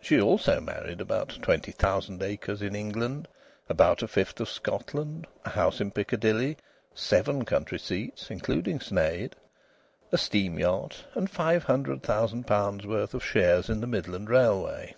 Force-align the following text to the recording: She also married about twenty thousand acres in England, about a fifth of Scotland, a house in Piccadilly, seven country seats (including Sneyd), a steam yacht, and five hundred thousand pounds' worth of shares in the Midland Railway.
She 0.00 0.18
also 0.18 0.58
married 0.58 1.02
about 1.02 1.36
twenty 1.42 1.70
thousand 1.70 2.22
acres 2.22 2.62
in 2.62 2.74
England, 2.74 3.28
about 3.68 4.02
a 4.02 4.08
fifth 4.08 4.40
of 4.40 4.48
Scotland, 4.48 5.26
a 5.44 5.50
house 5.50 5.82
in 5.82 5.90
Piccadilly, 5.90 6.56
seven 6.94 7.44
country 7.44 7.78
seats 7.78 8.30
(including 8.30 8.78
Sneyd), 8.78 9.34
a 10.12 10.16
steam 10.16 10.58
yacht, 10.58 11.04
and 11.12 11.28
five 11.30 11.64
hundred 11.64 12.02
thousand 12.02 12.46
pounds' 12.46 12.86
worth 12.86 13.12
of 13.12 13.22
shares 13.22 13.68
in 13.68 13.82
the 13.82 13.86
Midland 13.86 14.30
Railway. 14.30 14.94